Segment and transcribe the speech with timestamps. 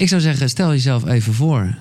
[0.00, 1.74] Ik zou zeggen, stel jezelf even voor.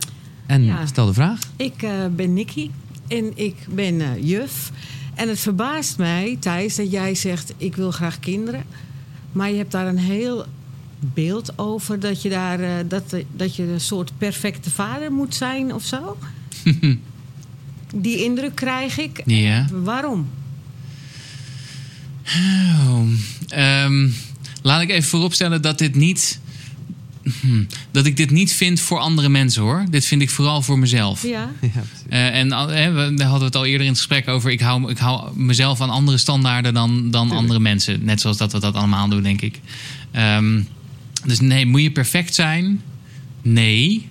[0.46, 0.86] En Ja.
[0.86, 1.40] stel de vraag.
[1.56, 2.72] Ik eh, ben Nikki
[3.08, 4.72] en ik ben eh, juf.
[5.16, 8.64] En het verbaast mij, Thijs, dat jij zegt: Ik wil graag kinderen.
[9.32, 10.46] Maar je hebt daar een heel
[11.00, 15.74] beeld over dat je, daar, eh, dat, dat je een soort perfecte vader moet zijn
[15.74, 16.18] of zo.
[17.96, 19.22] Die indruk krijg ik.
[19.26, 19.68] Ja.
[19.72, 20.28] Waarom?
[22.88, 23.02] Oh,
[23.48, 24.10] ehm,
[24.62, 26.40] laat ik even vooropstellen dat dit niet.
[27.24, 29.86] Hm, dat ik dit niet vind voor andere mensen hoor.
[29.90, 31.24] Dit vind ik vooral voor mezelf.
[31.24, 31.52] Ja,
[32.10, 34.52] Eh, en hè, we daar hadden we het al eerder in het gesprek over.
[34.52, 38.06] Ik hou, ik hou mezelf aan andere standaarden dan, dan andere mensen.
[38.06, 39.60] Net zoals dat we dat allemaal doen, denk ik.
[40.12, 40.62] Ehm,
[41.26, 42.82] dus nee, moet je perfect zijn?
[43.42, 44.08] Nee.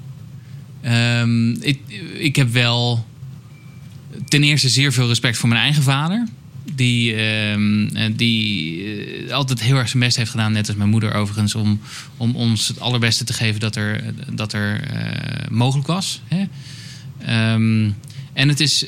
[0.80, 1.80] Ehm, ik,
[2.14, 3.06] ik heb wel
[4.28, 6.26] ten eerste zeer veel respect voor mijn eigen vader.
[6.74, 10.90] Die, ehm, eh, die eh, altijd heel erg zijn best heeft gedaan, net als mijn
[10.90, 11.80] moeder overigens, om,
[12.16, 16.20] om ons het allerbeste te geven dat er, dat er eh, mogelijk was.
[16.28, 16.44] Hè?
[17.18, 17.90] Ehm,
[18.32, 18.86] en het is,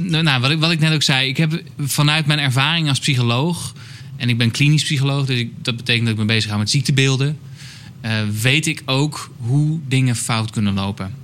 [0.00, 3.74] nou, wat, ik, wat ik net ook zei, ik heb vanuit mijn ervaring als psycholoog,
[4.16, 6.70] en ik ben klinisch psycholoog, dus ik, dat betekent dat ik me bezig hou met
[6.70, 7.38] ziektebeelden,
[8.40, 11.23] weet ik ook hoe dingen fout kunnen lopen.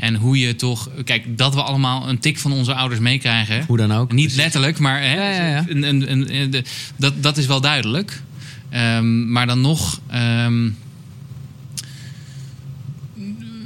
[0.00, 3.64] En hoe je toch, kijk, dat we allemaal een tik van onze ouders meekrijgen.
[3.66, 4.12] Hoe dan ook.
[4.12, 5.64] Niet letterlijk, maar hè, Ja, ja, ja.
[5.68, 6.64] Een, een, een-
[6.96, 8.22] dat, dat is wel duidelijk.
[8.70, 10.00] Ehm, maar dan nog.
[10.06, 10.68] ehm,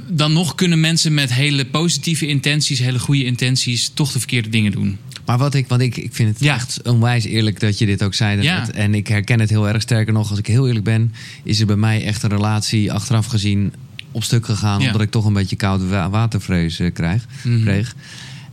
[0.09, 4.71] dan nog kunnen mensen met hele positieve intenties, hele goede intenties, toch de verkeerde dingen
[4.71, 4.97] doen.
[5.25, 6.55] Maar wat ik, want ik, ik vind het Ja.
[6.55, 8.41] echt onwijs eerlijk dat je dit ook zei.
[8.41, 8.71] Ja.
[8.71, 9.81] En ik herken het heel erg.
[9.81, 13.25] Sterker nog, als ik heel eerlijk ben, is er bij mij echt een relatie achteraf
[13.25, 13.73] gezien
[14.15, 14.79] op stuk gegaan.
[14.81, 14.85] Ja.
[14.85, 17.61] Omdat ik toch een beetje koud wa- watervrees eh, krijg, Mhm.
[17.61, 17.95] kreeg.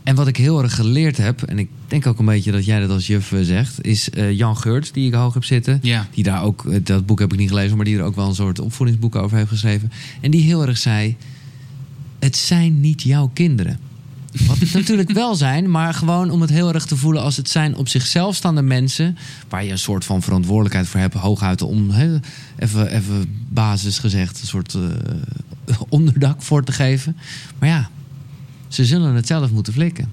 [0.03, 2.79] En wat ik heel erg geleerd heb, en ik denk ook een beetje dat jij
[2.79, 5.79] dat als juf eh, zegt, is eh, Jan Geurts, die ik hoog heb zitten.
[5.81, 6.07] Ja.
[6.13, 8.35] Die daar ook, dat boek heb ik niet gelezen, maar die er ook wel een
[8.35, 9.91] soort opvoedingsboek over heeft geschreven.
[10.21, 11.15] En die heel erg zei:
[12.19, 13.79] Het zijn niet jouw kinderen.
[14.47, 17.49] Wat het natuurlijk wel zijn, maar gewoon om het heel erg te voelen als het
[17.49, 19.17] zijn op zichzelf staande mensen.
[19.49, 22.17] waar je een soort van verantwoordelijkheid voor hebt, hooguit om, hè,
[22.59, 24.81] even, even basis gezegd, een soort eh,
[25.89, 27.17] onderdak voor te geven.
[27.59, 27.89] Maar ja,
[28.67, 30.11] ze zullen het zelf moeten flikken.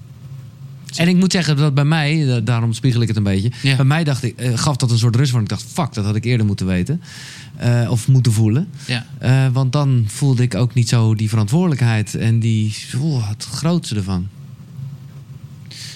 [0.97, 3.50] En ik moet zeggen dat bij mij, daarom spiegel ik het een beetje.
[3.62, 3.77] Ja.
[3.77, 6.05] Bij mij dacht ik, eh, gaf dat een soort rust, want ik dacht, fuck, dat
[6.05, 7.03] had ik eerder moeten weten.
[7.56, 8.69] Eh, of moeten voelen.
[8.87, 9.06] Ja.
[9.19, 13.94] Eh, want dan voelde ik ook niet zo die verantwoordelijkheid en die, oh, het grootste
[13.94, 14.28] ervan.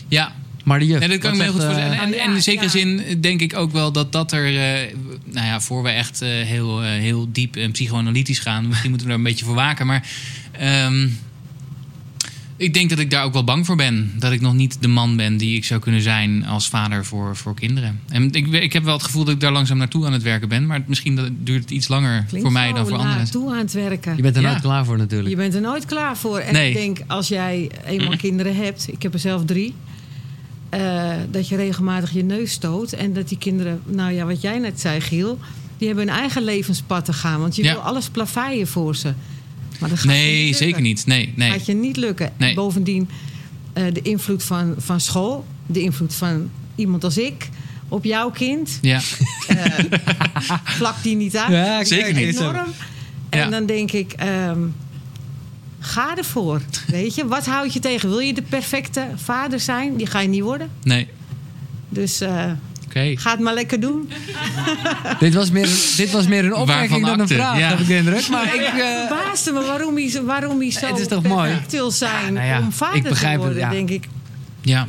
[0.08, 0.32] Ja,
[0.64, 0.98] Maar de juf.
[0.98, 1.92] Nee, dat kan ik me heel goed voorstellen.
[1.92, 2.70] eh, En, en ja, in zekere ja.
[2.70, 4.46] zin denk ik ook wel dat dat er...
[4.46, 4.94] eh,
[5.24, 8.66] nou ja, voor we echt eh, heel, heel diep en psychoanalytisch gaan...
[8.68, 9.86] misschien moeten we daar een beetje voor waken.
[9.86, 10.08] Maar
[10.52, 11.08] ehm,
[12.56, 14.12] ik denk dat ik daar ook wel bang voor ben.
[14.18, 17.36] Dat ik nog niet de man ben die ik zou kunnen zijn als vader voor,
[17.36, 18.00] voor kinderen.
[18.08, 20.48] En ik, ik heb wel het gevoel dat ik daar langzaam naartoe aan het werken
[20.48, 20.66] ben.
[20.66, 23.16] Maar misschien dat, duurt het iets langer klinkt voor mij dan voor anderen.
[23.16, 24.16] naartoe aan het werken.
[24.16, 24.48] je bent er Ja.
[24.50, 25.28] nooit klaar voor natuurlijk.
[25.30, 26.38] Je bent er nooit klaar voor.
[26.38, 26.68] En Nee.
[26.68, 29.74] ik denk, als jij eenmaal kinderen hebt, ik heb er zelf drie,
[30.80, 32.92] eh, dat je regelmatig je neus stoot.
[32.92, 35.38] En dat die kinderen, nou ja, wat jij net zei, Giel,
[35.78, 37.40] die hebben hun eigen levenspad te gaan.
[37.40, 37.72] Want je Ja.
[37.72, 39.12] wil alles plaveien voor ze.
[39.80, 41.06] Maar dat gaat je Nee, niet zeker niet.
[41.06, 41.50] Nee, nee.
[41.50, 42.32] gaat je niet lukken.
[42.36, 42.48] Nee.
[42.48, 43.08] En bovendien,
[43.72, 47.48] eh, de invloed van, van school, de invloed van iemand als ik
[47.88, 49.00] op jouw kind, Ja.
[50.78, 51.50] vlak die niet uit.
[51.50, 52.38] Ja, ik- Zeker niet.
[52.38, 52.56] Enorm.
[53.28, 53.48] En Ja.
[53.48, 54.58] dan denk ik, ehm,
[55.84, 56.60] ga ervoor.
[56.86, 58.08] Weet je, wat houd je tegen?
[58.08, 59.96] Wil je de perfecte vader zijn?
[59.96, 60.70] Die ga je niet worden.
[60.82, 61.08] Nee.
[61.88, 62.44] Dus eh,
[62.86, 63.12] Oké.
[63.16, 64.10] ga het maar lekker doen.
[65.18, 67.68] Dit, was meer, dit was meer een opmerking dan een vraag, ja.
[67.68, 68.28] heb ik de indruk.
[68.28, 71.60] Maar ik, eh, verbaasde me waarom hij, zo- waarom hij zo Het is toch mooi?
[71.70, 73.58] wil zijn nou ja, om vader ik begrijp te het, worden.
[73.70, 73.70] ja.
[73.70, 74.08] denk ik,
[74.60, 74.86] Ja.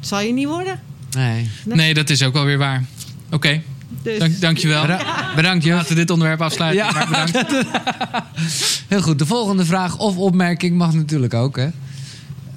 [0.00, 0.80] zal je niet worden?
[1.10, 1.50] nee.
[1.64, 2.84] Nee, dat is ook wel weer waar.
[3.30, 3.62] Oké.
[4.02, 4.80] Dus, Dank, dankjewel.
[4.80, 5.74] Beda- bedankt, juf.
[5.74, 6.84] Laten we dit onderwerp afsluiten.
[6.84, 6.92] Ja.
[6.92, 7.66] Maar bedankt.
[8.88, 9.18] Heel goed.
[9.18, 11.56] De volgende vraag of opmerking mag natuurlijk ook.
[11.56, 11.68] Hè.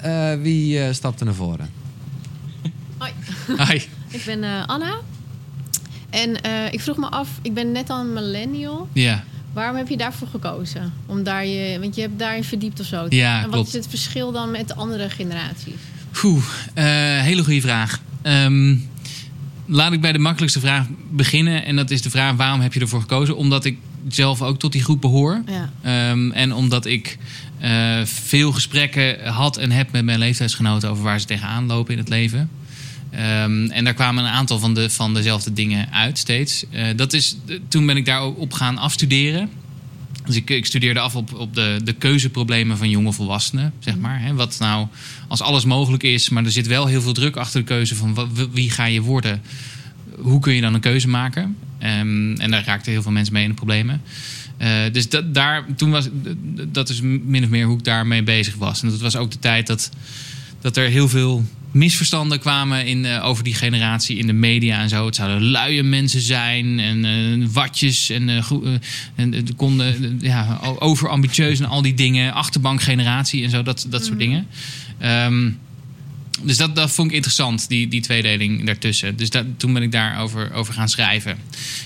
[0.01, 1.69] Eh, wie eh, stapt er naar voren?
[2.97, 3.11] Hoi,
[3.67, 3.81] Hi.
[4.09, 4.95] ik ben eh, Anna.
[6.09, 8.87] En eh, ik vroeg me af, ik ben net al een millennial.
[8.93, 9.23] Ja.
[9.53, 10.93] Waarom heb je daarvoor gekozen?
[11.05, 13.05] Om daar je, want je hebt daarin verdiept of zo.
[13.09, 13.67] Ja, en wat klopt.
[13.67, 15.73] is het verschil dan met andere generaties?
[16.23, 16.43] Oeh,
[16.73, 16.85] eh,
[17.23, 17.99] hele goede vraag.
[18.21, 18.75] Ehm,
[19.65, 21.65] laat ik bij de makkelijkste vraag beginnen.
[21.65, 23.37] En dat is de vraag: waarom heb je ervoor gekozen?
[23.37, 23.77] Omdat ik
[24.07, 25.41] zelf ook tot die groep behoor.
[25.45, 25.71] Ja.
[25.81, 27.17] Ehm, en omdat ik
[27.59, 31.99] eh, veel gesprekken had en heb met mijn leeftijdsgenoten over waar ze tegenaan lopen in
[31.99, 32.49] het leven.
[33.11, 36.65] Ehm, en daar kwamen een aantal van, de, van dezelfde dingen uit steeds.
[36.69, 37.37] Eh, dat is,
[37.67, 39.49] toen ben ik daarop gaan afstuderen.
[40.25, 44.21] Dus ik, ik studeerde af op, op de, de keuzeproblemen van jonge volwassenen, zeg maar.
[44.21, 44.33] Hè.
[44.33, 44.87] Wat nou
[45.27, 48.29] als alles mogelijk is, maar er zit wel heel veel druk achter de keuze van
[48.51, 49.41] wie ga je worden.
[50.19, 51.57] Hoe kun je dan een keuze maken?
[51.79, 54.01] Ehm, en daar raakten heel veel mensen mee in de problemen.
[54.57, 56.09] Eh, dus dat, daar, toen was,
[56.67, 58.83] dat is min of meer hoe ik daarmee bezig was.
[58.83, 59.91] En dat was ook de tijd dat,
[60.61, 61.45] dat er heel veel
[61.75, 65.05] misverstanden kwamen in, eh, over die generatie in de media en zo.
[65.05, 68.51] Het zouden luie mensen zijn en eh, watjes en, eh,
[69.15, 72.33] en konden ja, overambitieus en al die dingen.
[72.33, 74.47] Achterbankgeneratie en zo, dat, dat soort dingen.
[74.97, 75.49] Ehm,
[76.41, 79.15] dus dat, dat vond ik interessant, die, die tweedeling daartussen.
[79.15, 81.37] Dus dat, toen ben ik daarover over gaan schrijven.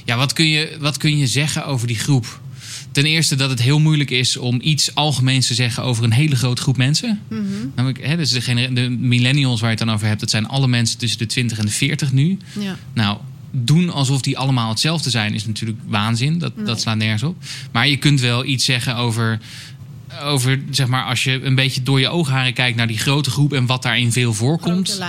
[0.06, 2.42] Ja, wat kun, je, wat kun je zeggen over die groep?
[2.92, 6.36] Ten eerste dat het heel moeilijk is om iets algemeens te zeggen over een hele
[6.36, 7.20] grote groep mensen.
[7.28, 7.44] Mhm.
[7.76, 10.68] Namelijk, hè, dus de, de millennials waar je het dan over hebt, dat zijn alle
[10.68, 12.38] mensen tussen de 20 en de 40 nu.
[12.60, 12.78] Ja.
[12.94, 13.18] Nou,
[13.52, 16.38] doen alsof die allemaal hetzelfde zijn, is natuurlijk waanzin.
[16.38, 16.66] Dat, Nee.
[16.66, 17.44] dat slaat nergens op.
[17.72, 19.40] Maar je kunt wel iets zeggen over,
[20.24, 23.54] over, zeg maar, als je een beetje door je oogharen kijkt naar die grote groep
[23.54, 25.00] en wat daarin veel voorkomt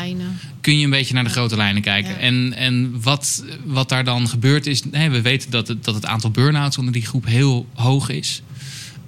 [0.60, 2.10] kun je een beetje naar de grote lijnen kijken.
[2.10, 2.18] Ja.
[2.18, 4.82] En, en wat, wat daar dan gebeurt is...
[4.90, 8.42] We weten dat het, dat het aantal burn-outs onder die groep heel hoog is.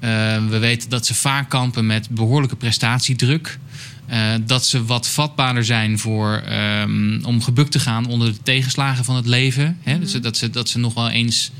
[0.00, 0.08] Eh,
[0.48, 3.58] we weten dat ze vaak kampen met behoorlijke prestatiedruk.
[4.06, 9.04] Eh, dat ze wat vatbaarder zijn voor, ehm, om gebukt te gaan onder de tegenslagen
[9.04, 9.78] van het leven.
[9.82, 9.98] Hè?
[9.98, 11.50] Dus dat, ze, dat ze nog wel eens,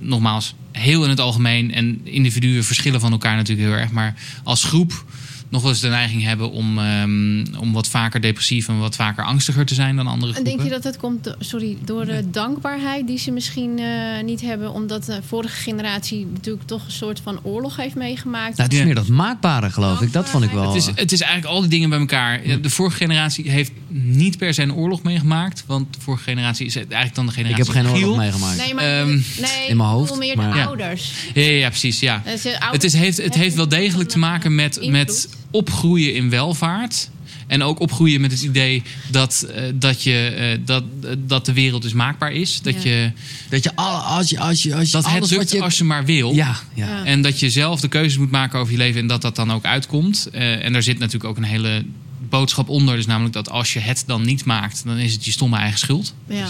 [0.00, 1.72] nogmaals, heel in het algemeen...
[1.72, 3.90] en individuen verschillen van elkaar natuurlijk heel erg...
[3.90, 4.14] maar
[4.44, 5.04] als groep
[5.50, 9.24] nog wel eens de neiging hebben om, ehm, om wat vaker depressief en wat vaker
[9.24, 10.52] angstiger te zijn dan andere En groepen.
[10.56, 14.72] denk je dat het komt sorry, door de dankbaarheid die ze misschien eh, niet hebben,
[14.72, 18.56] omdat de vorige generatie natuurlijk toch een soort van oorlog heeft meegemaakt?
[18.56, 20.12] Nou, het is meer dat maakbare, geloof ik.
[20.12, 20.66] Dat vond ik wel.
[20.66, 22.40] Het is, het is eigenlijk al die dingen bij elkaar.
[22.62, 25.64] De vorige generatie heeft niet per se een oorlog meegemaakt.
[25.66, 28.56] Want de vorige generatie is eigenlijk dan de ik generatie heb geen oorlog meegemaakt.
[28.56, 30.64] nee, maar Ehm, nee, in mijn hoofd, ik meer maar- de Ja.
[30.64, 31.12] ouders.
[31.34, 32.00] Ja, ja, ja, precies.
[32.00, 32.22] Ja.
[32.24, 32.32] Eh,
[32.70, 37.10] Het, is, heeft, het heeft wel degelijk te maken met, met opgroeien in welvaart.
[37.46, 40.84] En ook opgroeien met het idee dat, eh, dat, je, eh, dat,
[41.18, 42.60] dat de wereld dus maakbaar is.
[42.62, 42.90] Dat, Ja.
[42.90, 43.12] je,
[43.48, 45.62] Dat je, alle, als je, als je, als je dat het alles lukt wat je...
[45.62, 46.34] als je maar wil.
[46.34, 46.86] Ja, ja.
[46.86, 47.04] Ja.
[47.04, 49.52] En dat je zelf de keuzes moet maken over je leven en dat dat dan
[49.52, 50.28] ook uitkomt.
[50.32, 51.84] Eh, en daar zit natuurlijk ook een hele
[52.28, 52.96] boodschap onder.
[52.96, 55.78] Dus namelijk dat als je het dan niet maakt, dan is het je stomme eigen
[55.78, 56.14] schuld.
[56.28, 56.46] Ja.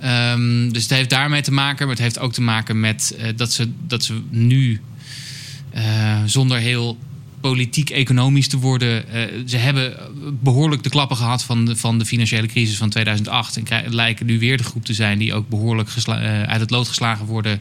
[0.00, 1.86] Ehm, dus het heeft daarmee te maken.
[1.86, 4.80] Maar het heeft ook te maken met eh, dat, ze, dat ze nu
[5.70, 6.98] eh, zonder heel
[7.50, 9.08] politiek-economisch te worden.
[9.08, 9.96] eh, ze hebben
[10.42, 13.56] behoorlijk de klappen gehad van de, van de financiële crisis van 2008.
[13.56, 16.88] En lijken nu weer de groep te zijn die ook behoorlijk eh, uit het lood
[16.88, 17.60] geslagen worden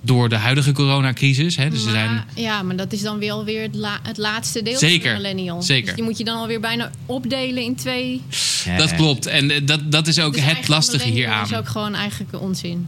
[0.00, 1.56] door de huidige coronacrisis.
[1.56, 1.70] Hè.
[1.70, 4.62] Dus ze zijn Maar, ja, maar dat is dan wel weer het, la- het laatste
[4.62, 5.62] deel Zeker, van de millennial.
[5.62, 5.86] zeker.
[5.86, 8.22] Dus die moet je dan alweer bijna opdelen in twee.
[8.64, 9.26] Ja, Dat klopt.
[9.26, 11.44] En eh, dat, dat is ook Dus het lastige hieraan.
[11.44, 12.86] is ook gewoon eigenlijk onzin.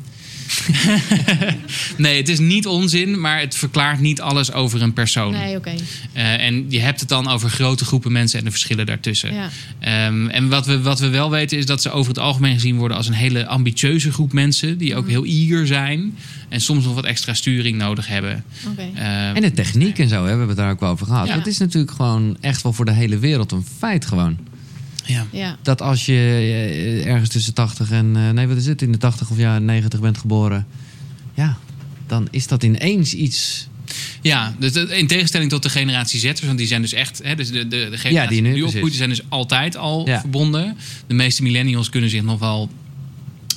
[1.97, 5.32] Nee, het is niet onzin, maar het verklaart niet alles over een persoon.
[5.32, 5.75] Nee, oké.
[6.12, 9.35] Eh, en je hebt het dan over grote groepen mensen en de verschillen daartussen.
[9.35, 9.49] Ja.
[9.79, 12.76] Ehm, en wat we, wat we wel weten is dat ze over het algemeen gezien
[12.76, 14.79] worden als een hele ambitieuze groep mensen.
[14.79, 14.99] Die Mhm.
[14.99, 16.17] ook heel eager zijn.
[16.49, 18.44] En soms nog wat extra sturing nodig hebben.
[18.70, 18.88] oké.
[18.94, 19.06] Ehm,
[19.37, 21.26] En de techniek en zo, hè, we hebben het daar ook wel over gehad.
[21.26, 21.35] Ja.
[21.37, 24.38] Dat is natuurlijk gewoon echt wel voor de hele wereld een feit gewoon.
[25.11, 25.27] Ja.
[25.33, 25.57] Ja.
[25.62, 28.12] Dat als je eh, ergens tussen 80 en...
[28.17, 28.83] eh, nee, wat is het?
[28.83, 30.67] In de 80 of ja, 90 bent geboren.
[31.35, 31.57] Ja,
[32.07, 33.69] dan is dat ineens iets...
[34.23, 37.49] Ja, dus in tegenstelling tot de generatie Z'ers, want die zijn dus echt, hè, dus
[37.51, 40.21] de, de, de generatie Ja, die nu, die opgroeit, zijn dus altijd al Ja.
[40.21, 40.77] verbonden.
[41.07, 42.71] De meeste millennials kunnen zich nog wel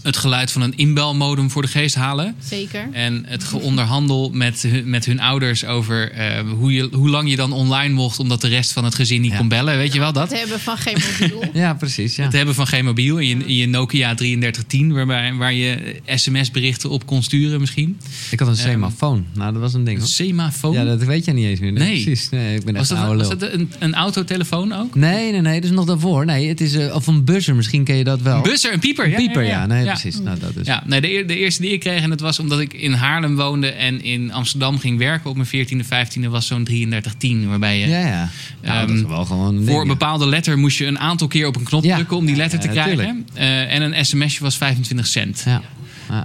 [0.03, 2.35] het geluid van een inbelmodem voor de geest halen.
[2.43, 2.87] Zeker.
[2.91, 7.35] En het geonderhandel met, hun- met hun ouders over eh, hoe, je, hoe lang je
[7.35, 9.37] dan online mocht, omdat de rest van het gezin niet Ja.
[9.37, 9.77] kon bellen.
[9.77, 10.29] Weet je wel dat?
[10.29, 11.43] Het hebben van geen mobiel.
[11.63, 12.15] Ja, precies.
[12.15, 12.23] Ja.
[12.23, 16.89] Het hebben van geen mobiel in je, in je Nokia 3310, waarbij, waar je sms-berichten
[16.89, 17.97] op kon sturen misschien.
[18.31, 19.25] Ik had een Ehm, semafoon.
[19.33, 20.01] Nou, dat was een ding.
[20.01, 20.73] Een semafoon.
[20.73, 21.71] Ja, dat weet jij niet eens meer.
[21.71, 22.03] Nee.
[22.03, 22.29] Precies.
[22.29, 24.95] Nee, ik ben echt was een dat, oude was dat een, een autotelefoon ook?
[24.95, 25.55] Nee, nee, nee.
[25.61, 26.25] Dat is nog daarvoor.
[26.25, 26.73] Nee, het is...
[26.75, 27.55] eh, of een buzzer.
[27.55, 28.35] Misschien ken je dat wel.
[28.35, 29.09] Een busser, een pieper.
[29.09, 29.59] Ja, Pieper, ja, ja.
[29.59, 29.65] ja.
[29.65, 29.92] Nee, Ja.
[30.01, 30.19] Precies.
[30.19, 30.65] Nou, dat is...
[30.67, 33.35] Ja, nee, de, de eerste die ik kreeg, en dat was omdat ik in Haarlem
[33.35, 37.49] woonde en in Amsterdam ging werken op mijn 14e, 15e, was zo'n 3310.
[37.49, 38.29] Waarbij je Ja, ja.
[38.61, 41.27] Nou, dat is Ehm, wel gewoon een voor een bepaalde letter moest je een aantal
[41.27, 41.95] keer op een knop Ja.
[41.95, 43.27] drukken om die letter Ja, te krijgen.
[43.33, 45.43] Eh, en een sms'je was 25 cent.
[45.45, 45.61] Ja.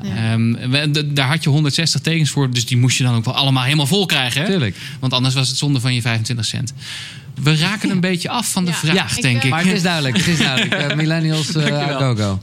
[0.02, 3.34] Ehm, we- daar had je 160 tekens voor, dus die moest je dan ook wel
[3.34, 4.40] allemaal helemaal vol krijgen.
[4.40, 4.46] Hè?
[4.46, 4.76] tuurlijk.
[5.00, 6.72] Want anders was het zonde van je 25 cent.
[7.42, 8.76] We raken een beetje af van de Ja.
[8.76, 9.50] vraag, Ik, denk eh, ik.
[9.50, 10.16] Maar het is duidelijk.
[10.16, 10.74] Het is duidelijk.
[10.74, 11.98] Eh, millennials, eh Dankjewel.
[11.98, 12.40] go, go.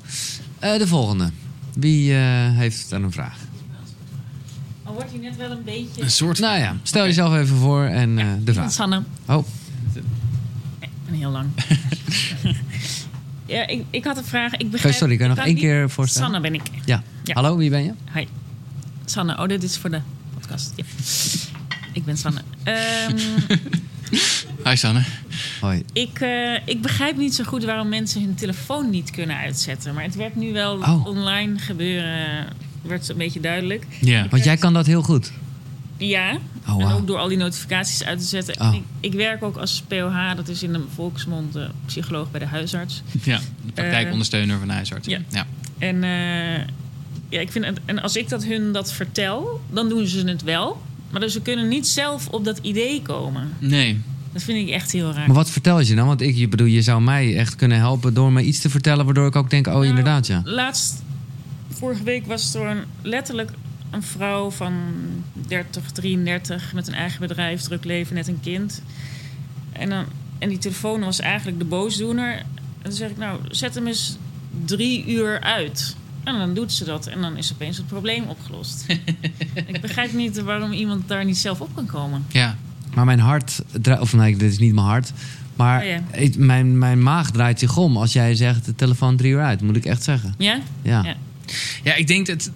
[0.66, 1.30] Eh, de volgende.
[1.74, 2.20] Wie eh,
[2.58, 3.38] heeft dan een vraag?
[4.84, 6.02] Al wordt hij net wel een beetje...
[6.02, 8.72] Een soort Nou ja, stel jezelf even voor en eh, de vraag.
[8.72, 9.04] Sanne.
[9.26, 9.46] Oh,
[11.08, 11.50] En heel lang.
[13.46, 14.56] ja, ik, ik had een vraag.
[14.56, 16.32] Ik begrijp, Oh, sorry, kan nog één keer voorstellen?
[16.32, 16.70] Sanne ben ik.
[16.86, 17.04] ja.
[17.24, 17.34] Ja.
[17.34, 17.94] Hallo, wie ben je?
[18.14, 18.28] Hi.
[19.06, 19.38] Sanne.
[19.38, 20.02] Oh, dit is voor de
[20.34, 20.74] podcast.
[20.76, 20.84] Ja.
[21.94, 22.42] Ik ben Sanne.
[22.64, 23.18] Ehm,
[24.70, 25.02] Hi Sanne.
[25.62, 25.84] Hoi.
[25.94, 29.94] ik, eh, ik begrijp niet zo goed waarom mensen hun telefoon niet kunnen uitzetten.
[29.94, 31.06] Maar het werd nu wel Oh.
[31.06, 32.46] online gebeuren.
[32.82, 33.86] Werd een beetje duidelijk.
[34.02, 34.28] Ja.
[34.30, 35.32] Want jij kan dat heel goed.
[35.98, 36.38] Ja,
[36.70, 38.62] Oh, en ook door al die notificaties uit te zetten.
[38.62, 38.68] Oh.
[38.68, 42.40] En Ik, ik werk ook als POH, dat is in de volksmond eh, psycholoog bij
[42.40, 43.02] de huisarts.
[43.24, 45.08] Ja, de praktijkondersteuner van de huisarts.
[45.08, 45.20] ja.
[45.30, 45.46] ja.
[45.78, 46.58] En, eh,
[47.30, 50.44] ja, ik vind het, en als ik dat hun dat vertel, dan doen ze het
[50.44, 50.82] wel.
[51.12, 53.50] Maar dus ze kunnen niet zelf op dat idee komen.
[53.60, 54.02] Nee.
[54.36, 55.28] Dat vind ik echt heel raar.
[55.28, 56.08] Maar wat vertel je dan?
[56.08, 59.06] Want ik je bedoel, je zou mij echt kunnen helpen door me iets te vertellen...
[59.06, 60.42] waardoor ik ook denk, oh Nou, inderdaad, ja.
[60.44, 61.04] Laatst,
[61.70, 63.52] vorige week was er een, letterlijk
[63.92, 64.74] een vrouw van
[65.34, 68.82] 30, 33 met een eigen bedrijf, druk leven, net een kind.
[69.72, 70.06] En, dan,
[70.40, 72.38] en die telefoon was eigenlijk de boosdoener.
[72.38, 72.46] En
[72.82, 74.18] dan zeg ik, nou, zet hem eens
[74.66, 75.96] drie uur uit.
[76.24, 78.86] En dan doet ze dat en dan is opeens het probleem opgelost.
[79.74, 82.26] ik begrijp niet waarom iemand daar niet zelf op kan komen.
[82.30, 82.58] Ja.
[82.96, 83.62] Maar mijn hart...
[84.00, 85.12] Of nee, dit is niet mijn hart.
[85.56, 86.00] Maar Oh ja.
[86.12, 88.66] ik- mijn, mijn maag draait zich om als jij zegt...
[88.66, 90.34] de telefoon drie uur uit, moet ik echt zeggen.
[90.38, 90.60] Ja?
[90.82, 91.04] Ja.
[91.04, 91.16] Ja.
[91.84, 92.52] ja, ik denk dat...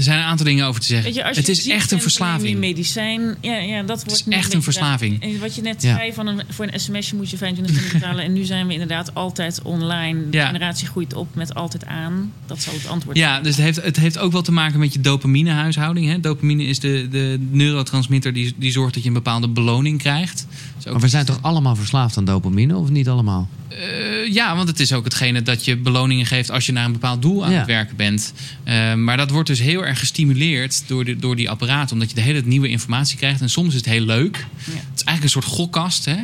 [0.00, 1.14] Er zijn een aantal dingen over te zeggen.
[1.14, 2.58] Je, het is echt een verslaving.
[2.58, 3.36] medicijn.
[3.40, 5.22] Ja, ja, dat wordt is nu echt een verslaving.
[5.22, 5.96] En wat je net Ja.
[5.96, 8.24] zei, van een, voor een sms'je moet je 25 cent betalen.
[8.24, 10.30] en nu zijn we inderdaad altijd online.
[10.30, 10.46] De Ja.
[10.46, 12.32] generatie groeit op met altijd aan.
[12.46, 14.92] Dat zal het antwoord Ja, dus het heeft, het heeft ook wel te maken met
[14.92, 16.06] je dopaminehuishouding.
[16.06, 16.20] Hè?
[16.20, 20.46] Dopamine is de, de neurotransmitter die, die zorgt dat je een bepaalde beloning krijgt.
[20.76, 23.48] Dus Maar we zijn toch allemaal verslaafd aan dopamine, of niet allemaal?
[23.70, 26.92] Eh, ja, want het is ook hetgene dat je beloningen geeft als je naar een
[26.92, 27.58] bepaald doel aan Ja.
[27.58, 28.32] het werken bent.
[28.64, 32.14] Eh, maar dat wordt dus heel erg gestimuleerd door, de, door die apparaten, omdat je
[32.14, 33.40] de hele nieuwe informatie krijgt.
[33.40, 34.36] En soms is het heel leuk.
[34.36, 36.04] Het is eigenlijk een soort gokkast.
[36.04, 36.16] Hè?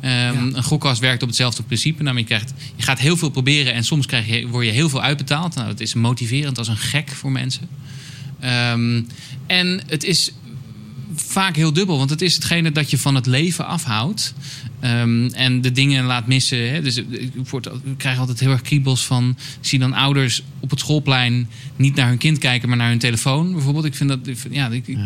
[0.00, 2.02] Ehm, Een gokkast werkt op hetzelfde principe.
[2.02, 4.88] Namelijk, je, krijgt, je gaat heel veel proberen en soms krijg je, word je heel
[4.88, 5.54] veel uitbetaald.
[5.54, 7.68] Nou, dat is motiverend als een gek voor mensen.
[8.40, 9.02] Ehm,
[9.46, 10.32] en het is
[11.14, 14.34] vaak heel dubbel, want het is hetgene dat je van het leven afhoudt.
[14.80, 16.72] Ehm, en de dingen laat missen.
[16.72, 16.82] Hè.
[16.82, 19.28] Dus ik, word, ik krijg altijd heel erg kriebels van.
[19.60, 22.98] Ik zie dan ouders op het schoolplein niet naar hun kind kijken, maar naar hun
[22.98, 23.52] telefoon.
[23.52, 23.84] Bijvoorbeeld.
[23.84, 24.18] Ik vind dat,
[24.50, 24.98] ja, ik, ik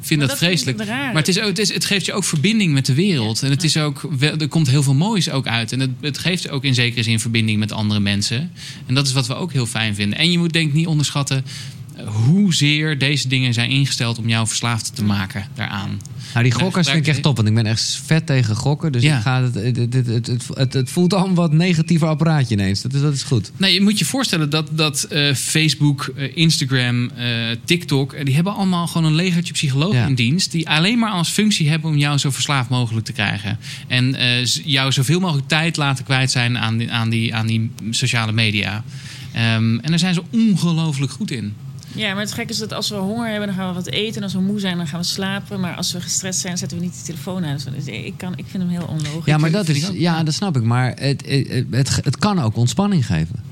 [0.00, 0.88] vind dat dat vind ik vreselijk.
[0.88, 3.42] maar het, is ook, het, is, het geeft je ook verbinding met de wereld.
[3.42, 5.72] En het is ook, er komt heel veel moois ook uit.
[5.72, 8.50] En het, het geeft ook in zekere zin verbinding met andere mensen.
[8.86, 10.18] En dat is wat we ook heel fijn vinden.
[10.18, 14.46] En je moet denk ik niet onderschatten eh, hoezeer deze dingen zijn ingesteld om jou
[14.46, 16.00] verslaafd te maken daaraan.
[16.32, 17.36] Nou, die gokkers vind ik echt top.
[17.36, 18.92] Want ik ben echt vet tegen gokken.
[18.92, 19.16] Dus Ja.
[19.16, 20.06] ik ga het, het,
[20.54, 22.82] het, het, voelt al een wat negatiever apparaatje ineens.
[22.82, 23.52] Dat is, dat is goed.
[23.56, 27.26] Nee, je moet je voorstellen dat, dat eh, Facebook, eh, Instagram, eh,
[27.64, 28.24] TikTok...
[28.24, 30.06] die hebben allemaal gewoon een legertje psychologen Ja.
[30.06, 30.52] in dienst...
[30.52, 33.58] die alleen maar als functie hebben om jou zo verslaafd mogelijk te krijgen.
[33.88, 34.16] En
[34.64, 38.84] jou zoveel mogelijk tijd laten kwijt zijn aan die, aan die, aan die sociale media.
[39.32, 41.54] Ehm, en daar zijn ze ongelooflijk goed in.
[41.94, 44.16] Ja, maar het gekke is dat als we honger hebben, dan gaan we wat eten.
[44.16, 45.60] En als we moe zijn, dan gaan we slapen.
[45.60, 47.56] Maar als we gestrest zijn, zetten we niet de telefoon aan.
[47.74, 49.24] Dus ik, kan, ik vind hem heel onlogisch.
[49.24, 50.62] Ja, maar dat is, ja, dat snap ik.
[50.62, 53.42] Maar het, het, het, het kan ook ontspanning geven.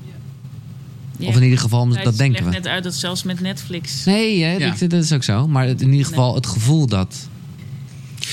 [1.17, 1.27] Ja.
[1.27, 2.61] Of in ieder geval, Ja, dat denken legt we.
[2.61, 4.05] net uit dat zelfs met Netflix...
[4.05, 4.69] Nee, hè, Ja.
[4.79, 5.47] dat, dat is ook zo.
[5.47, 7.27] Maar het, in ieder geval het gevoel dat.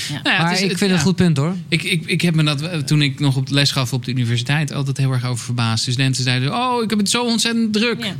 [0.09, 0.95] Nou ja, maar het is- ik vind het ja.
[0.95, 1.55] een goed punt hoor.
[1.67, 4.73] Ik, ik, ik heb me dat toen ik nog op les gaf op de universiteit
[4.73, 5.81] altijd heel erg over verbaasd.
[5.83, 8.13] Studenten zeiden: Oh, ik heb het zo ontzettend druk.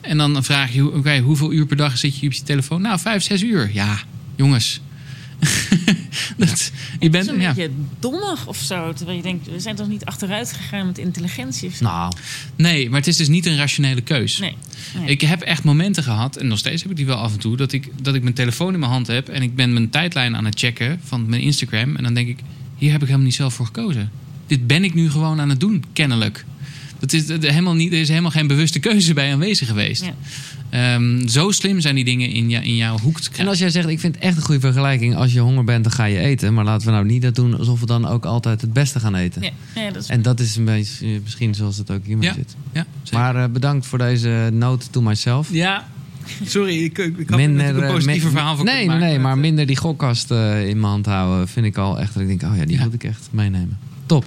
[0.00, 2.82] En dan vraag je: Oké, hoeveel uur per dag zit je op je telefoon?
[2.82, 3.70] Nou, vijf, zes uur.
[3.72, 3.98] Ja,
[4.36, 4.80] jongens.
[6.36, 7.24] dat, je Het bent.
[7.24, 7.48] is een Ja.
[7.54, 8.92] beetje dommig of zo.
[8.92, 11.68] Terwijl je denkt, we zijn toch niet achteruit gegaan met intelligentie?
[11.68, 11.80] of?
[11.80, 12.12] Nou,
[12.56, 14.38] Nee, maar het is dus niet een rationele keus.
[14.38, 14.54] Nee.
[14.98, 15.08] nee.
[15.08, 17.56] Ik heb echt momenten gehad, en nog steeds heb ik die wel af en toe,
[17.56, 20.36] dat ik, dat ik mijn telefoon in mijn hand heb en ik ben mijn tijdlijn
[20.36, 21.96] aan het checken van mijn Instagram.
[21.96, 22.38] En dan denk ik,
[22.76, 24.10] hier heb ik helemaal niet zelf voor gekozen.
[24.46, 26.44] Dit ben ik nu gewoon aan het doen, kennelijk.
[26.98, 30.04] Dat is, dat- helemaal niet, er is helemaal geen bewuste keuze bij aanwezig geweest.
[30.04, 30.14] Ja.
[30.70, 33.48] Ehm, zo slim zijn die dingen in, jou, in jouw hoek te en krijgen.
[33.48, 35.16] als jij zegt, ik vind het echt een goede vergelijking.
[35.16, 36.54] Als je honger bent, dan ga je eten.
[36.54, 39.14] Maar laten we nou niet dat doen alsof we dan ook altijd het beste gaan
[39.14, 39.42] eten.
[39.42, 42.28] Ja, ja, dat is En dat is een beetje eh, misschien zoals het ook hiermee
[42.28, 42.34] Ja.
[42.34, 42.56] zit.
[42.72, 43.18] Ja, zeker.
[43.18, 45.48] Maar eh, bedankt voor deze note to myself.
[45.52, 45.88] ja,
[46.44, 49.66] sorry, ik, ik had minder, een eh, positieve min- verhaal voor Nee, nee, maar minder
[49.66, 50.36] die gokkast in
[50.80, 52.84] mijn hand houden vind ik al echt dat ik denk, oh ja, die Ja.
[52.84, 53.78] moet ik echt meenemen.
[54.06, 54.24] Top.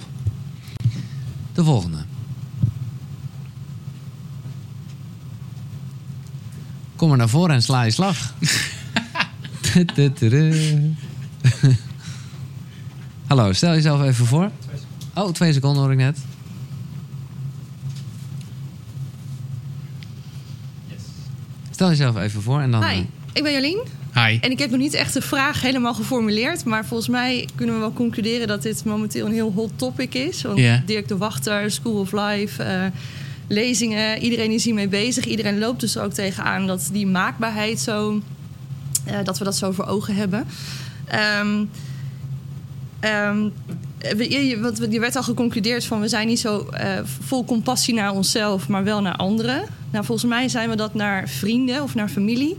[1.54, 1.96] De volgende.
[7.02, 8.16] Kom maar naar voren en sla je slag.
[13.26, 14.50] Hallo, stel jezelf even voor.
[15.14, 16.18] Oh, twee seconden hoor ik net.
[21.70, 22.84] Stel jezelf even voor en dan...
[22.84, 23.82] Hi, eh, ik ben Jolien.
[24.14, 24.38] Hi.
[24.40, 26.64] En ik heb nog niet echt de vraag helemaal geformuleerd.
[26.64, 30.42] Maar volgens mij kunnen we wel concluderen dat dit momenteel een heel hot topic is.
[30.42, 30.82] Want Ja.
[30.86, 32.86] Dirk de Wachter, School of Life, eh,
[33.46, 35.24] lezingen, iedereen is hiermee bezig.
[35.24, 38.20] Iedereen loopt dus er ook tegenaan dat die maakbaarheid zo...
[39.04, 40.46] eh, dat we dat zo voor ogen hebben.
[44.18, 48.12] Je, want je werd al geconcludeerd van we zijn niet zo eh, vol compassie naar
[48.12, 49.62] onszelf, maar wel naar anderen.
[49.90, 52.56] Nou, volgens mij zijn we dat naar vrienden of naar familie.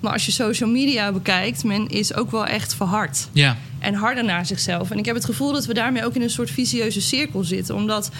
[0.00, 3.28] Maar als je social media bekijkt, men is ook wel echt verhard.
[3.32, 4.90] Ja, En harder naar zichzelf.
[4.90, 7.74] En ik heb het gevoel dat we daarmee ook in een soort vicieuze cirkel zitten.
[7.74, 8.10] Omdat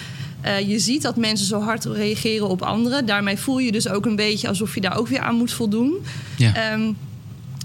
[0.41, 3.05] eh, je ziet dat mensen zo hard reageren op anderen.
[3.05, 5.93] Daarmee voel je dus ook een beetje alsof je daar ook weer aan moet voldoen.
[6.37, 6.55] ja.
[6.55, 6.91] Ehm,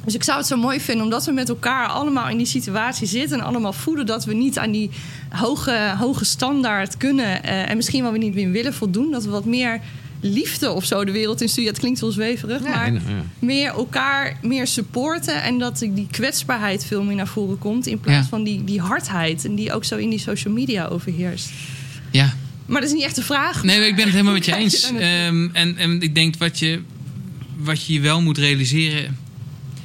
[0.04, 3.06] dus ik zou het zo mooi vinden omdat we met elkaar allemaal in die situatie
[3.06, 3.38] zitten.
[3.38, 4.90] En allemaal voelen dat we niet aan die
[5.30, 7.42] hoge, hoge standaard kunnen.
[7.44, 9.10] eh, en misschien wel weer niet meer willen voldoen.
[9.10, 9.80] Dat we wat meer
[10.20, 11.70] liefde of zo de wereld in sturen.
[11.70, 13.00] Het klinkt wel zweverig, maar ja.
[13.38, 15.42] meer elkaar meer supporten.
[15.42, 17.86] En dat die kwetsbaarheid veel meer naar voren komt.
[17.86, 18.28] In plaats Ja.
[18.28, 19.44] van die, die hardheid.
[19.44, 21.50] En die ook zo in die social media overheerst.
[22.10, 22.34] ja.
[22.66, 23.62] Maar dat is niet echt de vraag.
[23.62, 24.80] Nee, ik ben het helemaal met je eens.
[24.82, 25.00] daar?
[25.00, 26.80] Ehm, en, en ik denk wat je,
[27.56, 29.16] wat je wel moet realiseren.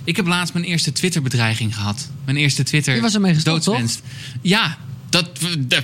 [0.04, 2.10] Ik heb laatst mijn eerste Twitter-bedreiging gehad.
[2.26, 2.96] Mijn eerste Twitter.
[2.96, 4.02] Je was ermee gestopt.
[4.42, 4.78] Ja,
[5.10, 5.84] dat, dat,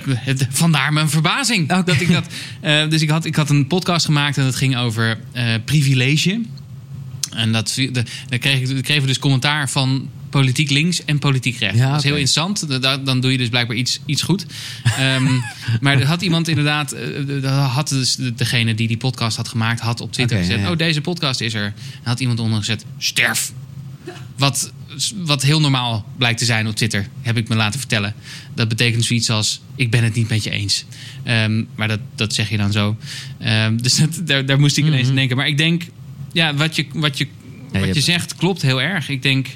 [0.50, 1.68] vandaar mijn verbazing.
[1.68, 2.26] Dat ik dat,
[2.60, 6.40] eh, dus ik had, ik had een podcast gemaakt en dat ging over eh, privilege.
[7.30, 11.58] En dat, de, daar kreeg ik, kregen we dus commentaar van politiek links en politiek
[11.58, 11.76] rechts.
[11.78, 12.82] Ja, dat was heel interessant.
[12.82, 14.46] Da- Dan doe je dus blijkbaar iets, iets goed.
[14.84, 15.24] Ehm,
[15.80, 16.92] maar er had iemand inderdaad...
[16.92, 19.80] eh, had dus de- degene die die podcast had gemaakt...
[19.80, 20.60] had op Twitter Oké, gezet...
[20.62, 21.64] ja, oh, deze podcast is er.
[21.64, 22.84] En had iemand onder gezet...
[22.98, 23.52] sterf.
[24.36, 24.72] Wat,
[25.16, 28.14] wat heel normaal blijkt te zijn op Twitter, heb ik me laten vertellen.
[28.54, 30.84] Dat betekent zoiets als: ik ben het niet met je eens.
[31.24, 32.96] Ehm, maar dat, dat zeg je dan zo.
[33.38, 35.10] Ehm, dus dat, daar, daar moest ik ineens Mhm.
[35.10, 35.36] aan denken.
[35.36, 35.82] Maar ik denk,
[36.32, 37.26] ja, wat je, wat je,
[37.72, 39.08] je wat je zegt klopt heel erg.
[39.08, 39.46] Ik denk,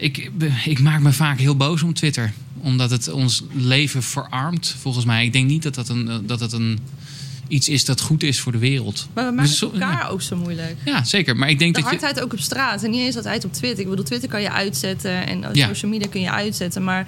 [0.00, 0.30] ik,
[0.64, 2.32] ik maak me vaak heel boos om Twitter.
[2.62, 5.24] Omdat het ons leven verarmt, volgens mij.
[5.24, 6.78] Ik denk niet dat dat een, dat het een,
[7.48, 9.08] iets is dat goed is voor de wereld.
[9.14, 10.76] Maar we maken Dus het elkaar ook zo moeilijk.
[10.84, 11.36] Ja, zeker.
[11.36, 11.96] Maar ik denk De dat je...
[11.98, 13.80] hardheid ook op straat en niet eens altijd op Twitter.
[13.80, 15.66] Ik bedoel, Twitter kan je uitzetten en Ja.
[15.66, 16.84] social media kun je uitzetten.
[16.84, 17.06] Maar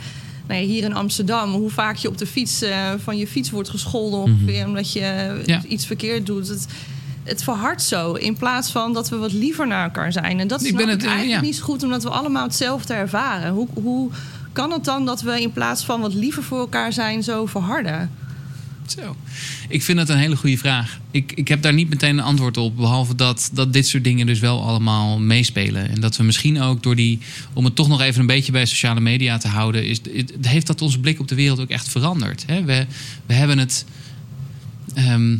[0.49, 3.51] nou ja, hier in Amsterdam, hoe vaak je op de fiets eh, van je fiets
[3.51, 4.67] wordt gescholden ongeveer...
[4.67, 5.41] omdat je.
[5.47, 5.63] Ja.
[5.69, 6.49] iets verkeerd doet.
[6.49, 6.67] Het,
[7.23, 10.41] het verhardt zo in plaats van dat we wat liever naar elkaar zijn.
[10.41, 11.41] En dat het, eh, eigenlijk ja.
[11.41, 13.53] niet zo goed, omdat we allemaal hetzelfde ervaren.
[13.53, 14.11] Hoe, hoe
[14.53, 18.11] kan het dan dat we in plaats van wat liever voor elkaar zijn zo verharden?
[18.87, 19.17] Zo.
[19.69, 20.99] Ik vind dat een hele goede vraag.
[21.11, 22.77] Ik, ik heb daar niet meteen een antwoord op.
[22.77, 25.89] Behalve dat, dat dit soort dingen dus wel allemaal meespelen.
[25.91, 27.19] En dat we misschien ook door die.
[27.53, 29.87] Om het toch nog even een beetje bij sociale media te houden.
[29.87, 32.45] Is, het- heeft dat onze blik op de wereld ook echt veranderd.
[32.47, 32.65] Hè?
[32.65, 32.87] We,
[33.27, 33.85] we hebben het.
[34.95, 35.37] ehm,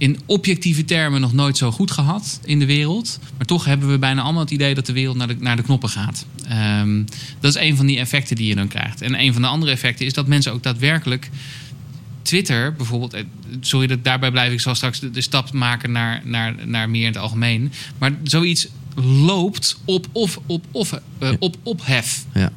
[0.00, 3.18] in objectieve termen nog nooit zo goed gehad in de wereld.
[3.36, 5.62] Maar toch hebben we bijna allemaal het idee dat de wereld naar de, naar de
[5.62, 6.26] knoppen gaat.
[6.48, 7.02] Ehm,
[7.40, 9.02] dat is een van die effecten die je dan krijgt.
[9.02, 11.30] En een van de andere effecten is dat mensen ook daadwerkelijk
[12.22, 13.22] Twitter bijvoorbeeld, eh,
[13.60, 17.06] sorry dat daarbij blijf ik zal straks de, de stap maken naar, naar, naar meer
[17.06, 17.72] in het algemeen.
[17.98, 18.68] Maar zoiets
[19.04, 22.24] loopt op of op of eh, op ophef.
[22.34, 22.52] Ja.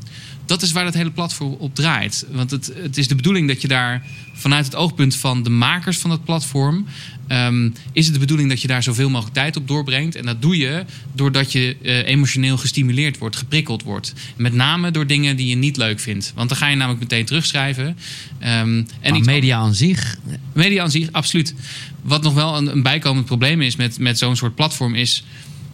[0.45, 2.25] Dat is waar het hele platform op draait.
[2.31, 5.97] Want het, het is de bedoeling dat je daar vanuit het oogpunt van de makers
[5.97, 6.85] van het platform.
[7.27, 10.15] Ehm, is het de bedoeling dat je daar zoveel mogelijk tijd op doorbrengt.
[10.15, 14.13] En dat doe je doordat je eh, emotioneel gestimuleerd wordt, geprikkeld wordt.
[14.35, 16.31] Met name door dingen die je niet leuk vindt.
[16.35, 17.97] Want dan ga je namelijk meteen terugschrijven.
[18.39, 20.17] Ehm, en iets media aan zich.
[20.53, 21.53] Media aan zich, absoluut.
[22.01, 25.23] Wat nog wel een, een bijkomend probleem is met, met zo'n soort platform is...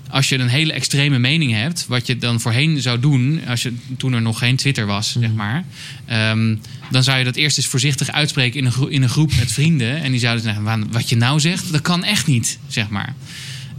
[0.10, 1.86] als je een hele extreme mening hebt...
[1.88, 3.42] wat je dan voorheen zou doen...
[3.48, 5.66] Als je, toen er nog geen Twitter was, zeg maar...
[6.06, 6.56] ehm,
[6.92, 8.60] dan zou je dat eerst eens voorzichtig uitspreken...
[8.60, 10.02] in een, gro- in een groep met vrienden.
[10.02, 10.64] En die zouden zeggen...
[10.64, 13.16] "Wa- wat je nou zegt, dat kan echt niet, zeg maar.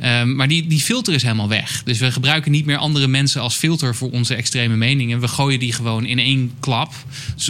[0.01, 1.83] Ehm, maar die, die filter is helemaal weg.
[1.85, 5.21] Dus we gebruiken niet meer andere mensen als filter voor onze extreme meningen.
[5.21, 6.93] We gooien die gewoon in één klap,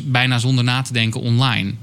[0.04, 1.74] bijna zonder na te denken, online.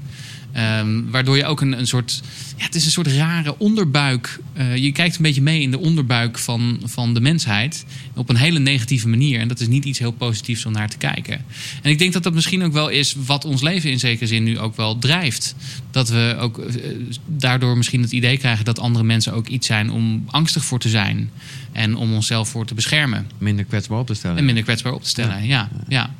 [0.58, 2.22] Ehm, waardoor je ook een, een soort.
[2.56, 4.40] Ja, het is een soort rare onderbuik.
[4.52, 7.84] eh, je kijkt een beetje mee in de onderbuik van, van de mensheid.
[8.14, 9.40] Op een hele negatieve manier.
[9.40, 11.44] En dat is niet iets heel positiefs om naar te kijken.
[11.82, 14.42] En ik denk dat dat misschien ook wel is wat ons leven in zekere zin
[14.42, 15.54] nu ook wel drijft.
[15.90, 16.74] Dat we ook eh,
[17.26, 20.88] daardoor misschien het idee krijgen dat andere mensen ook iets zijn om angstig voor te
[20.88, 21.30] zijn.
[21.72, 23.30] En om onszelf voor te beschermen.
[23.38, 24.36] Minder kwetsbaar op te stellen.
[24.36, 25.46] En minder kwetsbaar op te stellen.
[25.46, 26.14] Ja, ja.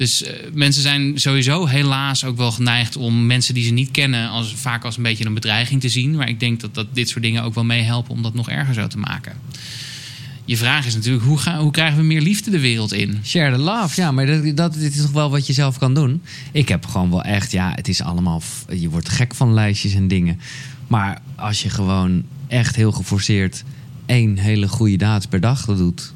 [0.00, 4.28] Dus eh, mensen zijn sowieso helaas ook wel geneigd om mensen die ze niet kennen
[4.28, 6.16] als, vaak als een beetje een bedreiging te zien.
[6.16, 8.74] Maar ik denk dat, dat dit soort dingen ook wel meehelpen om dat nog erger
[8.74, 9.32] zo te maken.
[10.44, 13.20] Je vraag is natuurlijk, hoe, hoe krijgen we meer liefde de wereld in?
[13.24, 14.00] Share the love.
[14.00, 16.22] Ja, maar dat, dat dit is toch wel wat je zelf kan doen.
[16.52, 18.42] Ik heb gewoon wel echt, ja, het is allemaal.
[18.68, 20.40] Je wordt gek van lijstjes en dingen.
[20.86, 23.64] Maar als je gewoon echt heel geforceerd
[24.06, 26.12] één hele goede daad per dag doet.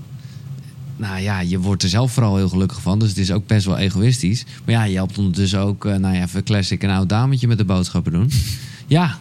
[0.97, 2.99] Nou ja, je wordt er zelf vooral heel gelukkig van.
[2.99, 4.45] Dus het is ook best wel egoïstisch.
[4.65, 7.59] Maar ja, je helpt ondertussen ook, eh, nou ja, even classic een oud dametje met
[7.59, 8.31] de boodschappen doen.
[8.87, 9.19] Ja,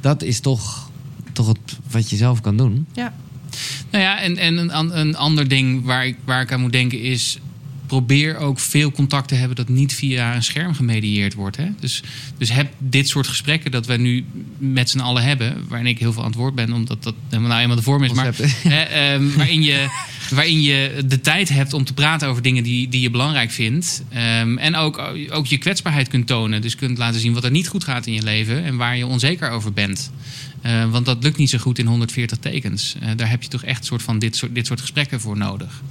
[0.00, 0.90] dat is toch,
[1.32, 1.58] toch het,
[1.90, 2.86] wat je zelf kan doen.
[2.92, 3.14] Ja.
[3.90, 7.00] Nou ja, en, en een, een ander ding waar ik, waar ik aan moet denken
[7.00, 7.38] is...
[7.86, 11.56] probeer ook veel contact te hebben dat niet via een scherm gemedieerd wordt.
[11.56, 11.68] Hè?
[11.80, 12.02] Dus,
[12.38, 14.24] dus heb dit soort gesprekken dat wij nu
[14.58, 15.64] met z'n allen hebben...
[15.68, 18.02] waarin ik heel veel aan het woord ben, omdat dat helemaal nou eenmaal de vorm
[18.02, 18.12] is.
[18.12, 19.86] Maar, hè, ehm, waarin je...
[20.32, 24.02] waarin je de tijd hebt om te praten over dingen die, die je belangrijk vindt.
[24.08, 26.62] Ehm, en ook, ook je kwetsbaarheid kunt tonen.
[26.62, 29.06] Dus kunt laten zien wat er niet goed gaat in je leven en waar je
[29.06, 30.10] onzeker over bent.
[30.60, 32.94] Eh, want dat lukt niet zo goed in 140 tekens.
[33.00, 35.82] Eh, daar heb je toch echt soort van dit soort, dit soort gesprekken voor nodig.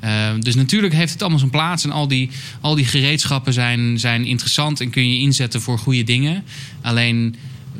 [0.00, 1.84] Ehm, dus natuurlijk heeft het allemaal zijn plaats.
[1.84, 6.04] En al die, al die gereedschappen zijn, zijn interessant en kun je inzetten voor goede
[6.04, 6.44] dingen.
[6.80, 7.36] Alleen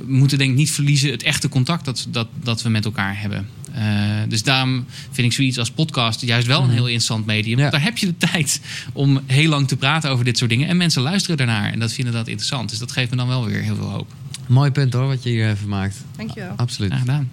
[0.06, 3.20] we moeten denk ik niet verliezen het echte contact dat, dat, dat we met elkaar
[3.20, 3.48] hebben.
[3.72, 3.82] Eh,
[4.28, 7.56] dus daarom vind ik zoiets als podcast juist wel een heel interessant medium.
[7.56, 7.60] Ja.
[7.60, 8.60] Want daar heb je de tijd
[8.92, 10.68] om heel lang te praten over dit soort dingen.
[10.68, 12.70] En mensen luisteren daarnaar en dat vinden dat interessant.
[12.70, 14.14] Dus dat geeft me dan wel weer heel veel hoop.
[14.46, 16.04] Mooi punt hoor, wat je hier even maakt.
[16.16, 16.54] Dankjewel.
[16.56, 16.90] Absoluut.
[16.90, 17.30] Graag gedaan.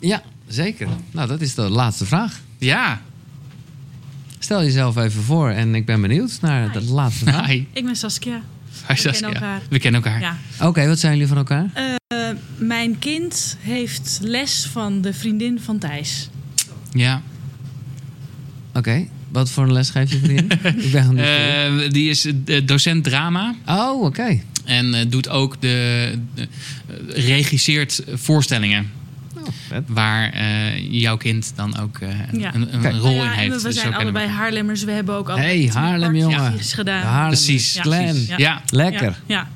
[0.00, 0.88] Ja, zeker.
[1.10, 2.40] Nou, dat is de laatste vraag.
[2.58, 3.02] Ja,
[4.46, 7.46] Stel jezelf even voor en ik ben benieuwd naar de laatste vraag.
[7.46, 7.64] hi.
[7.72, 8.32] Ik ben Saskia.
[8.32, 8.40] Hi,
[8.86, 9.10] We Saskia.
[9.10, 9.60] kennen elkaar.
[9.68, 10.20] We kennen elkaar.
[10.20, 10.36] Ja.
[10.66, 11.70] Oké, wat zijn jullie van elkaar?
[11.74, 12.16] Eh,
[12.56, 16.28] mijn kind heeft les van de vriendin van Thijs.
[16.92, 17.22] Ja.
[18.74, 20.50] Oké, wat voor een les geef je vriendin?
[20.84, 21.18] ik ben.
[21.18, 23.54] Eh, die is eh, docent drama.
[23.66, 24.40] Oh, oké.
[24.64, 26.48] En eh, doet ook de, de
[27.14, 28.90] regisseert voorstellingen.
[29.46, 29.78] Oh.
[29.86, 32.54] Waar eh, jouw kind dan ook eh, Ja.
[32.54, 33.62] een, een rol ja, in heeft.
[33.62, 34.28] We Dus zijn allebei.
[34.28, 34.84] Haarlemmers.
[34.84, 36.58] We hebben ook al Hey, Haarlem, jongen.
[36.60, 37.00] gedaan.
[37.00, 37.78] De Haarlem Precies.
[37.82, 38.26] precies.
[38.28, 38.36] Ja.
[38.38, 38.62] Ja.
[38.70, 39.20] Lekker.
[39.26, 39.48] Ja.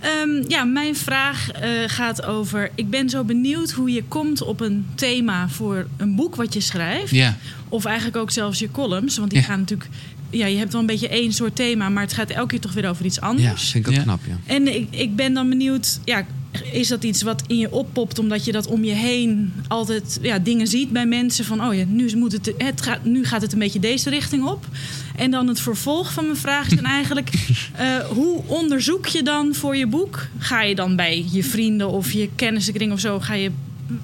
[0.00, 2.70] Ehm, ja, mijn vraag eh, gaat over...
[2.74, 6.60] Ik ben zo benieuwd hoe je komt op een thema voor een boek wat je
[6.60, 7.10] schrijft.
[7.10, 7.36] Ja.
[7.68, 9.16] Of eigenlijk ook zelfs je columns.
[9.18, 9.44] Want die Ja.
[9.44, 9.90] gaan natuurlijk...
[10.30, 11.88] Ja, je hebt wel een beetje één soort thema...
[11.88, 13.70] maar het gaat elke keer toch weer over iets Ja, anders.
[13.70, 14.02] vind ik ook Ja.
[14.02, 14.38] knap, ja.
[14.54, 16.24] En ik, ik ben dan benieuwd, ja,
[16.72, 20.38] is dat iets wat in je oppopt omdat je dat om je heen altijd ja,
[20.38, 23.52] dingen ziet bij mensen van, oh ja, nu, moet het, het gaat, nu gaat het
[23.52, 24.66] een beetje deze richting op.
[25.16, 27.30] En dan het vervolg van mijn vraag is dan eigenlijk,
[27.76, 30.28] eh, hoe onderzoek je dan voor je boek?
[30.38, 33.50] Ga je dan bij je vrienden of je kennissenkring of zo, ga je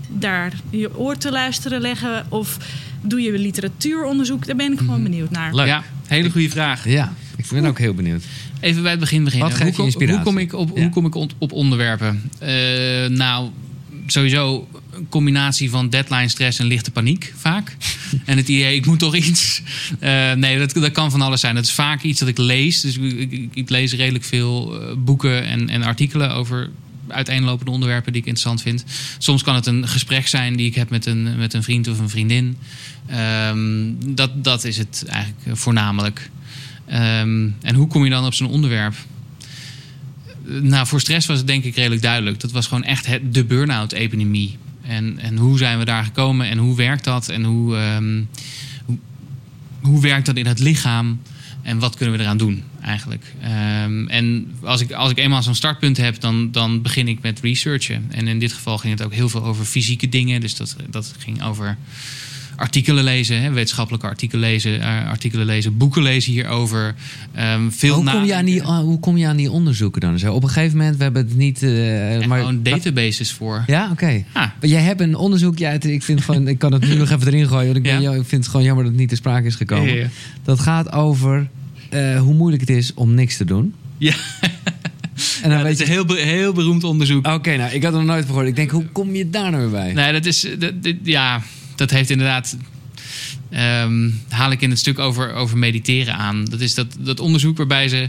[0.09, 2.27] daar je oor te luisteren leggen?
[2.29, 2.57] Of
[3.03, 4.47] doe je literatuuronderzoek?
[4.47, 5.55] Daar ben ik gewoon benieuwd naar.
[5.55, 5.67] Leuk.
[5.67, 6.89] ja, hele goede vraag.
[6.89, 7.13] Ja,
[7.57, 8.23] ik ben ook heel benieuwd.
[8.61, 9.49] Even bij het begin beginnen.
[9.49, 10.83] Wat geeft hoe, je hoe kom ik op, Ja.
[10.83, 12.31] hoe kom ik op onderwerpen?
[12.39, 13.51] Eh, nou,
[14.07, 17.77] sowieso een combinatie van deadline stress en lichte paniek vaak.
[18.25, 19.63] en het idee, ik moet toch iets.
[19.99, 21.57] Eh, nee, dat, dat kan van alles zijn.
[21.57, 22.81] Het is vaak iets dat ik lees.
[22.81, 26.71] Dus ik, ik, ik lees redelijk veel eh, boeken en, en artikelen over
[27.09, 28.85] uiteenlopende onderwerpen die ik interessant vind.
[29.19, 31.99] Soms kan het een gesprek zijn die ik heb met een, met een vriend of
[31.99, 32.57] een vriendin.
[33.07, 36.31] Ehm, dat, dat is het eigenlijk voornamelijk.
[36.89, 38.95] Ehm, en hoe kom je dan op zo'n onderwerp?
[40.45, 42.41] Nou, voor stress was het denk ik redelijk duidelijk.
[42.41, 44.57] Dat was gewoon echt de burn-out-epidemie.
[44.83, 47.29] En, en hoe zijn we daar gekomen en hoe werkt dat?
[47.29, 48.23] En hoe, ehm,
[48.85, 48.99] hoe,
[49.81, 51.21] hoe werkt dat in het lichaam?
[51.63, 53.35] En wat kunnen we eraan doen eigenlijk?
[53.43, 57.41] Ehm, en als ik, als ik eenmaal zo'n startpunt heb, dan, dan begin ik met
[57.41, 58.07] researchen.
[58.09, 60.41] En in dit geval ging het ook heel veel over fysieke dingen.
[60.41, 61.77] Dus dat, dat ging over
[62.59, 66.95] artikelen lezen, hè, wetenschappelijke artikelen lezen, eh, artikelen lezen, boeken lezen hierover.
[67.35, 70.19] Ehm, veel Hoe kom, je aan die, ah, hoe kom je aan die onderzoeken dan?
[70.19, 71.63] Zo, op een gegeven moment, we hebben het niet...
[71.63, 73.65] eh, En maar, gewoon databases voor.
[73.67, 74.09] Ja, oké.
[74.09, 74.25] Ja.
[74.35, 75.59] Maar Jij hebt een onderzoek.
[75.59, 77.65] Ja, ik, vind gewoon, ik kan het nu nog even erin gooien.
[77.65, 78.11] Want ik, ben, Ja.
[78.11, 79.95] ik vind het gewoon jammer dat het niet ter sprake is gekomen.
[79.95, 80.09] Ja, ja.
[80.43, 81.49] Dat gaat over
[81.91, 83.75] eh, hoe moeilijk het is om niks te doen.
[83.99, 84.15] Ja.
[85.43, 87.27] En dan Ja, dat is een heel, heel beroemd onderzoek.
[87.27, 88.49] Oké, nou, ik had er nog nooit van gehoord.
[88.49, 89.93] Ik denk, hoe kom je daar nou weer bij?
[89.93, 90.47] Nee, dat is.
[90.59, 91.43] Dat, ja,
[91.79, 92.57] dat heeft inderdaad.
[93.51, 96.45] ehm, haal ik in het stuk over, over mediteren aan.
[96.45, 98.09] Dat is dat, dat onderzoek waarbij ze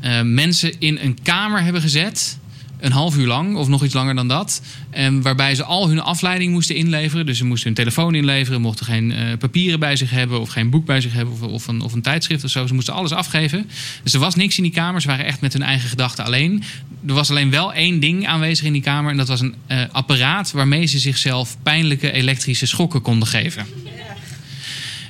[0.00, 2.38] eh, mensen in een kamer hebben gezet.
[2.80, 4.62] Een half uur lang, of nog iets langer dan dat.
[4.90, 7.26] En waarbij ze al hun afleiding moesten inleveren.
[7.26, 10.70] Dus ze moesten hun telefoon inleveren, mochten geen eh, papieren bij zich hebben, of geen
[10.70, 12.66] boek bij zich hebben, of, of, een, of een tijdschrift of zo.
[12.66, 13.70] Ze moesten alles afgeven.
[14.02, 15.00] Dus er was niks in die kamer.
[15.00, 16.62] Ze waren echt met hun eigen gedachten alleen.
[17.06, 19.10] Er was alleen wel één ding aanwezig in die kamer.
[19.10, 23.66] En dat was een eh, apparaat waarmee ze zichzelf pijnlijke elektrische schokken konden geven.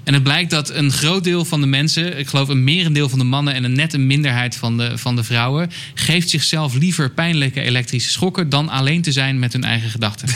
[0.09, 3.19] En het blijkt dat een groot deel van de mensen, ik geloof een merendeel van
[3.19, 7.11] de mannen en een net een minderheid van de, van de vrouwen, geeft zichzelf liever
[7.11, 10.29] pijnlijke elektrische schokken dan alleen te zijn met hun eigen gedachten.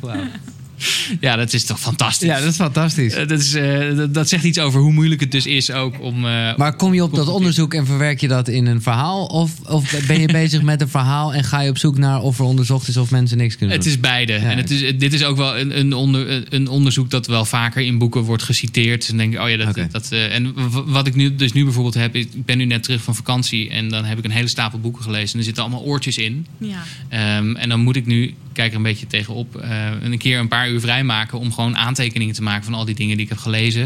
[1.20, 2.28] Ja, dat is toch fantastisch.
[2.28, 3.14] Ja, dat is fantastisch.
[3.14, 6.00] Eh, dat, is, eh, dat, dat zegt iets over hoe moeilijk het dus is ook
[6.00, 6.24] om.
[6.26, 9.24] eh, Maar kom je op dat onderzoek en verwerk je dat in een verhaal?
[9.26, 12.38] Of, of ben je bezig met een verhaal en ga je op zoek naar of
[12.38, 13.94] er onderzocht is of mensen niks kunnen Het doen?
[13.94, 14.32] is beide.
[14.32, 17.82] en het is, dit is ook wel een, een, onder, een onderzoek dat wel vaker
[17.82, 19.08] in boeken wordt geciteerd.
[19.08, 20.52] Dan denk ik, oh ja, dat, dat, eh, en
[20.86, 23.88] wat ik nu, dus nu bijvoorbeeld heb, ik ben nu net terug van vakantie en
[23.88, 25.32] dan heb ik een hele stapel boeken gelezen.
[25.32, 26.46] En er zitten allemaal oortjes in.
[26.58, 26.82] Ja.
[27.08, 30.38] Ehm, en dan moet ik nu, ik kijk er een beetje tegenop, eh, een keer
[30.38, 33.16] een paar uur vrij bij maken om gewoon aantekeningen te maken van al die dingen
[33.16, 33.82] die ik heb gelezen.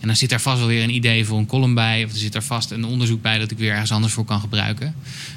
[0.00, 2.04] En dan zit daar vast wel weer een idee voor een column bij.
[2.04, 4.40] Of er zit daar vast een onderzoek bij dat ik weer ergens anders voor kan
[4.40, 4.94] gebruiken.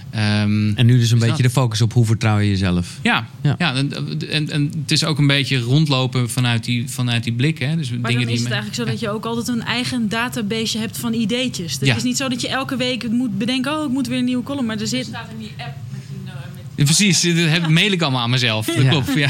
[0.10, 2.98] Ehm, En nu dus een Dus beetje dat- de focus op hoe vertrouw je jezelf.
[3.04, 3.56] ja, Ja.
[3.58, 3.76] ja.
[3.76, 3.92] en,
[4.30, 7.58] en, en het is ook een beetje rondlopen vanuit die, vanuit die blik.
[7.60, 7.76] Hè?
[7.76, 9.64] Dus Maar dingen dan die is het me- eigenlijk zo dat je ook altijd een
[9.64, 11.74] eigen database hebt van ideetjes.
[11.74, 11.96] Het Ja.
[11.96, 13.78] is niet zo dat je elke week moet bedenken...
[13.78, 14.66] oh, ik moet weer een nieuwe column.
[14.66, 15.06] Maar er zit...
[15.06, 16.18] staat in die app met die...
[16.26, 18.66] eh, met- Ja, Precies, dat heb, mail ik allemaal aan mezelf.
[18.66, 18.90] Dat Ja.
[18.90, 19.14] klopt.
[19.14, 19.30] Ja.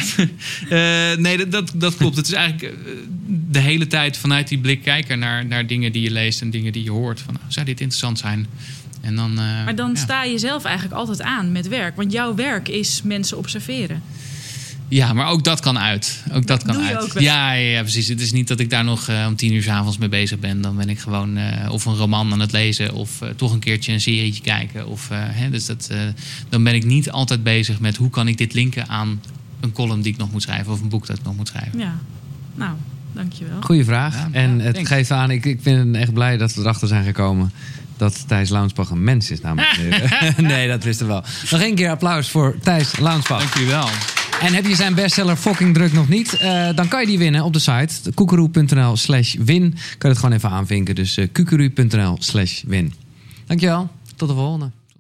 [1.12, 2.16] Eh, nee, dat, dat, dat klopt.
[2.18, 2.92] Het is eigenlijk eh,
[3.28, 6.72] de hele tijd vanuit die blik kijken naar, naar dingen die je leest en dingen
[6.72, 7.20] die je hoort.
[7.20, 8.48] Van, nou, zou dit interessant zijn?
[9.02, 9.96] En dan, eh, Maar dan ja.
[10.00, 11.96] sta je zelf eigenlijk altijd aan met werk.
[11.96, 14.02] Want jouw werk is mensen observeren.
[14.88, 16.24] Ja, maar ook dat kan uit.
[16.34, 17.04] Ook dat kan Doe je uit.
[17.04, 17.24] ook wel?
[17.24, 18.08] ja, ja, ja, precies.
[18.08, 20.40] Het is niet dat ik daar nog eh, om tien uur s avonds mee bezig
[20.40, 20.62] ben.
[20.62, 23.60] Dan ben ik gewoon eh, of een roman aan het lezen of eh, toch een
[23.60, 24.88] keertje een serietje kijken.
[24.88, 25.98] Of, eh, hè, dus dat, eh,
[26.50, 29.22] dan ben ik niet altijd bezig met hoe kan ik dit linken aan
[29.60, 31.80] een column die ik nog moet schrijven of een boek dat ik nog moet schrijven.
[31.80, 31.98] Ja,
[32.56, 32.74] nou,
[33.14, 33.62] dankjewel.
[33.62, 34.16] Goeie vraag.
[34.16, 34.90] Ja, en ja, het thanks.
[34.90, 37.52] geeft aan, ik, ik ben echt blij dat we erachter zijn gekomen
[37.98, 39.40] dat Thijs Launsbach een mens is.
[39.56, 40.34] Heren.
[40.48, 41.24] nee, dat wisten we wel.
[41.52, 43.40] Nog één keer applaus voor Thijs Launsbach.
[43.40, 43.88] Dank u wel.
[44.42, 46.38] En heb je zijn bestseller Fucking Druk nog niet?
[46.38, 48.14] Eh, dan kan je die winnen op de site.
[48.14, 49.72] koekeroe.nl slash win.
[49.72, 50.96] Kan je het gewoon even aanvinken.
[50.96, 52.94] Dus uh, slash win.
[53.46, 53.90] Dankjewel.
[54.16, 54.72] Tot de volgende.